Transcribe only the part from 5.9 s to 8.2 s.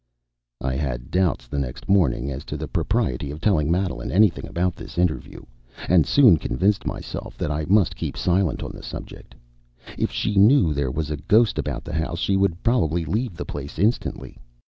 soon convinced myself that I must keep